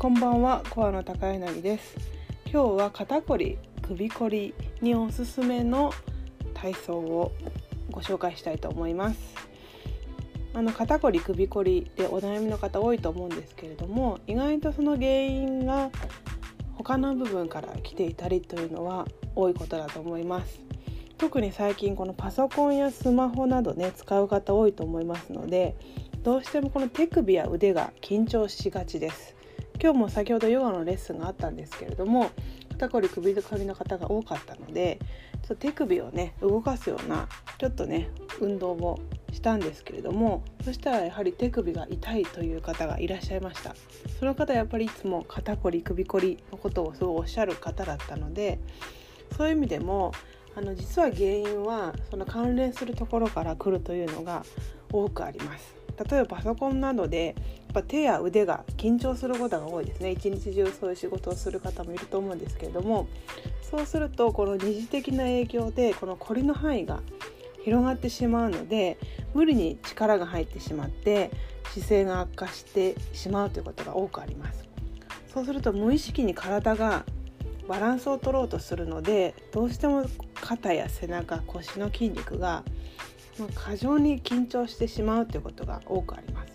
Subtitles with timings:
[0.00, 1.94] こんばんはコアの高柳です。
[2.50, 5.92] 今日は肩こり首こりにおすすめの
[6.54, 7.32] 体操を
[7.90, 9.20] ご紹介したいと思います。
[10.54, 15.90] あの肩こり首こりでお悩みの方多いと思うんですけれども意外とその原因が
[16.76, 20.62] 他の部分から来ていたりというのは多いことだと思います。
[21.18, 25.76] 特に最近このパソコンやスマホなどね使う方多いと思いますので
[26.22, 29.38] どうしてもこの手首や腕が緊張しがちです。
[29.82, 32.30] 今日も先ほどヨガのレッスンがあったんですけれども
[32.72, 34.98] 肩こり首こりの方が多かったので
[35.42, 38.98] ちょっと手首をね動かすようなちょっとね運動を
[39.32, 43.74] したんですけれどもそしたらやはり手首が痛いという方がいらっしゃいました。
[44.18, 48.60] その方やっぱりいつも肩こり首こりのことをすごいおっしゃる方だったので
[49.36, 50.12] そういう意味でも
[50.56, 54.44] あの実は原因はその関連するところから来るというのが
[54.92, 55.79] 多くあります。
[56.08, 57.36] 例えばパソコンなどでやっ
[57.74, 60.10] ぱ手や腕が緊張することが多いですね。
[60.12, 63.06] 一日中そういう仕事をする方もいると思うんですけれども
[63.62, 67.00] そうするとこの二次的な影響でこの凝りの範囲が
[67.62, 68.98] 広がってしまうので
[69.34, 71.30] 無理に力が入ってしまって
[71.68, 74.68] 姿勢が悪化してしまうということが多くあります。
[75.32, 77.04] そうすると無意識に体が
[77.68, 82.64] バランスを取ろうとするのでどうしても肩や背中腰の筋肉が
[83.48, 86.52] 過剰に緊張してしまうということが多くあります。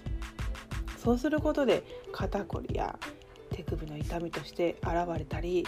[0.98, 2.98] そうすることで肩こりや
[3.52, 5.66] 手首の痛みとして現れたり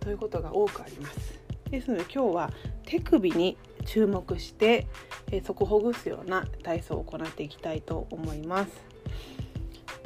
[0.00, 1.40] ということが多くあります。
[1.70, 2.52] ですので今日は
[2.84, 4.86] 手首に注目して、
[5.30, 8.70] えそこをほぐすような体操を行っていきたいと思います。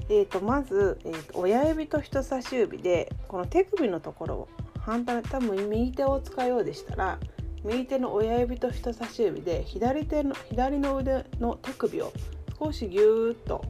[0.09, 4.49] えーと、まず、えーと、親指と人差し指でこの手首のところを
[4.81, 7.19] 反対多分右手を使うようでしたら
[7.65, 12.13] 右手の親指と人差し指で左手の左の腕の手首を
[12.59, 13.65] 少しぎゅーっと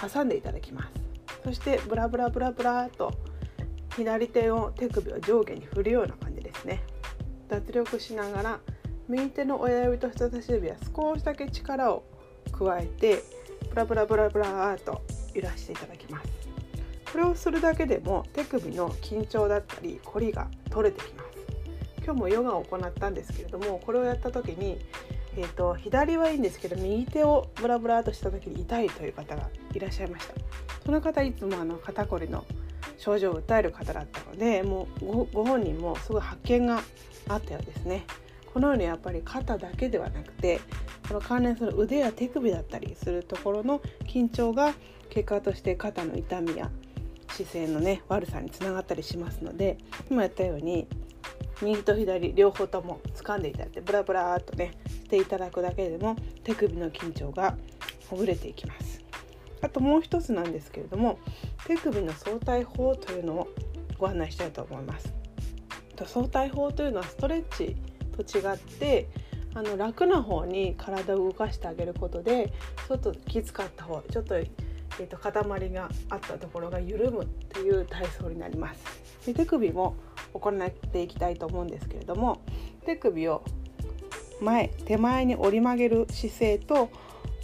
[0.00, 0.88] 挟んでいただきます。
[1.44, 3.12] そしてブラブラブラブラと
[3.96, 6.82] 左手の手首を上下に振るような感じですね。
[7.48, 8.60] 脱力しながら
[9.08, 12.04] 右手の親指と人差し指は少しだけ力を
[12.52, 13.22] 加えて
[13.70, 15.02] ブラブラブラブラーと
[15.34, 16.28] 揺らしていただきます。
[17.12, 21.27] これをするだけでも手首の緊張だったり凝りが取れてきます。
[22.08, 24.78] 今日もヨガを行ったんですけれどもこれをやった時に、
[25.36, 30.32] えーと、左はいいんですけど右手をブラブラとした時に痛いという方がいらっしゃいました。
[30.86, 32.46] その方いつもあの肩こりの
[32.96, 36.80] 症状を訴える方だったのでもうご本人もすごい発見が
[37.28, 38.06] あったようですね。
[38.54, 40.62] このようにやっぱり肩だけではなくて
[41.08, 44.72] この関連する腕や手首だったりするところの緊張が
[45.10, 46.70] 結果として肩の痛みや
[47.28, 49.76] 姿勢のね悪さにつながったりしますので
[50.10, 50.88] 今やったように
[51.62, 57.56] 右と左両方とも掴んでいただいてブラブラーっとねしていただくだけでも手首の緊張が
[58.08, 59.02] ほぐれていきます。
[59.60, 61.18] あともう一つなんですけれども
[61.66, 63.48] 手首の相対法というのを
[63.98, 65.12] ご案内したいと思います。
[66.06, 67.76] 相対法というのはストレッチ
[68.16, 69.08] と違って
[69.54, 72.52] あの楽な方に体を動かしてあげることで
[72.86, 75.32] ちょっときつかった方ちょっと,、えーと、塊
[75.72, 78.80] があったところが緩むっていう体操になります。
[79.26, 79.96] で手首も
[80.38, 82.40] 行っていきたいと思うんですけれども
[82.84, 83.42] 手首を
[84.40, 86.90] 前手前に折り曲げる姿勢と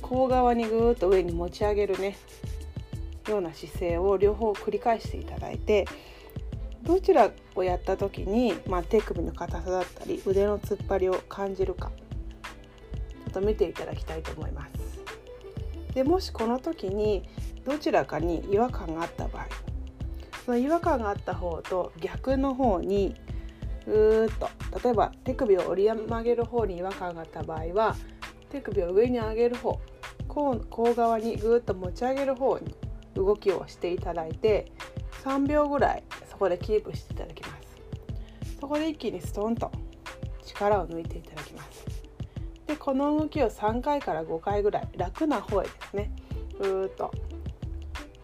[0.03, 2.17] 甲側にぐーっと上に持ち上げるね
[3.29, 5.87] ような姿勢を両方繰り返していただいて
[6.83, 14.95] どちらをやった時に、まあ、手首の硬さだったり腕の突っ張りを感じるかちょっと見ていただきたいと思います。
[15.95, 17.29] でもしこの時に
[17.65, 19.47] どちらかに違和感があった場合
[20.45, 23.15] その違和感があった方と逆の方に
[23.87, 24.49] うーっと
[24.83, 27.97] 例えば手首を折り曲げる方に違和感があった場合は
[28.51, 29.81] 手首を上に上げる方
[30.29, 32.75] 甲側にぐーっと持ち上げる方に
[33.15, 34.73] 動きをしていただいて
[35.23, 37.55] 3秒ぐらいそこでキープしていただきます。
[38.61, 39.71] そこで一気にストンと
[40.45, 41.85] 力を抜いていただきます。
[42.67, 46.11] でこの動きを3回から5回ぐらい楽な方へですね
[46.59, 47.13] うーっと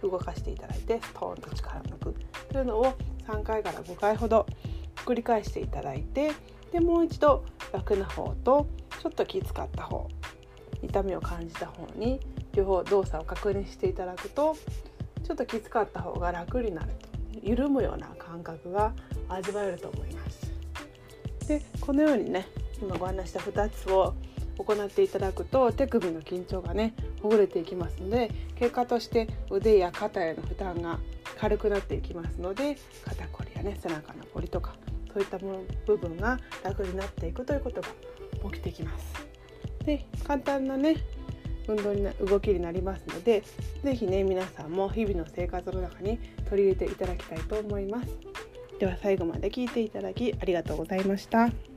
[0.02, 2.14] 動かしていただいてストーンと力を抜く
[2.52, 2.94] というのを
[3.26, 4.46] 3回から5回ほど
[4.96, 6.32] 繰り返していただいて
[6.72, 8.66] でもう一度楽な方と
[9.02, 10.08] ちょっときつかった方
[10.82, 12.20] 痛みを感じた方に
[12.52, 14.56] 両方動作を確認していただくと
[15.24, 17.08] ちょっときつかった方が楽になると
[17.42, 18.92] 緩むような感覚が
[19.28, 20.52] 味わえると思います。
[21.46, 22.46] でこのようにね
[22.80, 24.14] 今ご案内した2つを
[24.58, 30.98] 行っていただくと手首の緊張がねほぐれていきますので結果として腕や肩への負担が
[31.38, 34.74] 軽くなっていきますので肩こりやね背中のこりとか
[35.12, 37.88] そういったもの部分が楽になっていくということが
[38.50, 39.26] 起きてきます。
[39.84, 40.96] で簡単なね
[41.66, 43.42] 運動にな動きになりますので
[43.82, 46.18] 是非ね皆さんも日々の生活の中に
[46.48, 48.08] 取り入れていただきたいと思います。
[48.78, 51.69] では最後まで聞いていただきありがとうございました。